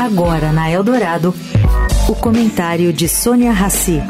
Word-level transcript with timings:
Agora 0.00 0.52
na 0.52 0.70
Eldorado, 0.70 1.34
o 2.08 2.14
comentário 2.14 2.92
de 2.92 3.08
Sônia 3.08 3.52
Rassi. 3.52 4.02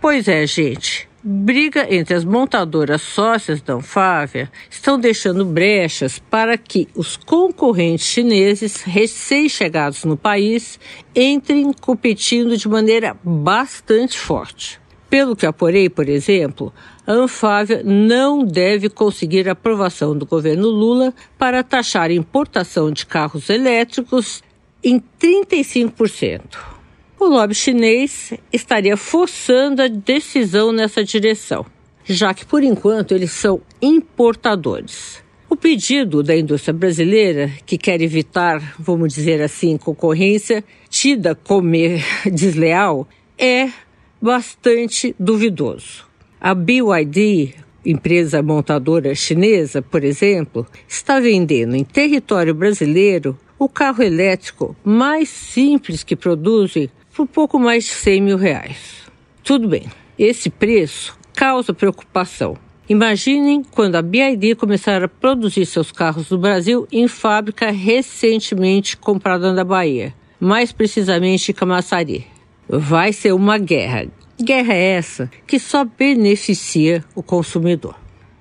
Pois 0.00 0.28
é, 0.28 0.46
gente. 0.46 1.08
Briga 1.28 1.92
entre 1.92 2.14
as 2.14 2.24
montadoras 2.24 3.02
sócias 3.02 3.60
da 3.60 3.74
Anfávia 3.74 4.48
estão 4.70 4.96
deixando 4.96 5.44
brechas 5.44 6.20
para 6.20 6.56
que 6.56 6.86
os 6.94 7.16
concorrentes 7.16 8.06
chineses 8.06 8.82
recém-chegados 8.82 10.04
no 10.04 10.16
país 10.16 10.78
entrem 11.16 11.72
competindo 11.72 12.56
de 12.56 12.68
maneira 12.68 13.16
bastante 13.24 14.16
forte. 14.16 14.80
Pelo 15.16 15.34
que 15.34 15.46
apurei, 15.46 15.88
por 15.88 16.10
exemplo, 16.10 16.70
a 17.06 17.12
Anfávia 17.12 17.80
não 17.82 18.44
deve 18.44 18.90
conseguir 18.90 19.48
aprovação 19.48 20.14
do 20.14 20.26
governo 20.26 20.68
Lula 20.68 21.14
para 21.38 21.64
taxar 21.64 22.10
a 22.10 22.12
importação 22.12 22.90
de 22.90 23.06
carros 23.06 23.48
elétricos 23.48 24.42
em 24.84 25.02
35% 25.18 26.76
o 27.18 27.24
lobby 27.24 27.54
chinês 27.54 28.34
estaria 28.52 28.94
forçando 28.94 29.80
a 29.80 29.88
decisão 29.88 30.70
nessa 30.70 31.02
direção, 31.02 31.64
já 32.04 32.34
que 32.34 32.44
por 32.44 32.62
enquanto 32.62 33.12
eles 33.12 33.32
são 33.32 33.62
importadores. 33.80 35.24
O 35.48 35.56
pedido 35.56 36.22
da 36.22 36.36
indústria 36.36 36.74
brasileira, 36.74 37.50
que 37.64 37.78
quer 37.78 38.02
evitar, 38.02 38.74
vamos 38.78 39.14
dizer 39.14 39.40
assim, 39.40 39.78
concorrência 39.78 40.62
tida 40.90 41.34
como 41.34 41.72
desleal, 42.30 43.08
é 43.38 43.70
bastante 44.20 45.14
duvidoso. 45.18 46.04
A 46.40 46.54
BYD, 46.54 47.54
empresa 47.84 48.42
montadora 48.42 49.14
chinesa, 49.14 49.80
por 49.80 50.04
exemplo, 50.04 50.66
está 50.88 51.20
vendendo 51.20 51.74
em 51.76 51.84
território 51.84 52.54
brasileiro 52.54 53.38
o 53.58 53.68
carro 53.68 54.02
elétrico 54.02 54.76
mais 54.84 55.28
simples 55.28 56.02
que 56.02 56.14
produzem 56.14 56.90
por 57.14 57.26
pouco 57.26 57.58
mais 57.58 57.84
de 57.84 57.90
100 57.90 58.20
mil 58.20 58.36
reais. 58.36 59.06
Tudo 59.42 59.68
bem, 59.68 59.86
esse 60.18 60.50
preço 60.50 61.18
causa 61.34 61.72
preocupação. 61.72 62.56
Imaginem 62.88 63.62
quando 63.62 63.96
a 63.96 64.02
BID 64.02 64.54
começar 64.54 65.02
a 65.02 65.08
produzir 65.08 65.66
seus 65.66 65.90
carros 65.90 66.30
no 66.30 66.38
Brasil 66.38 66.86
em 66.92 67.08
fábrica 67.08 67.70
recentemente 67.70 68.96
comprada 68.96 69.52
na 69.52 69.64
Bahia, 69.64 70.14
mais 70.38 70.70
precisamente 70.70 71.50
em 71.50 71.54
Camaçari. 71.54 72.35
Vai 72.68 73.12
ser 73.12 73.32
uma 73.32 73.58
guerra. 73.58 74.06
Guerra 74.38 74.74
essa 74.74 75.30
que 75.46 75.58
só 75.58 75.84
beneficia 75.84 77.04
o 77.14 77.22
consumidor. 77.22 77.94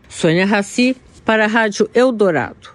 Sônia 0.10 0.46
Raci 0.46 0.96
para 1.24 1.46
a 1.46 1.48
Rádio 1.48 1.90
Eldorado. 1.94 2.75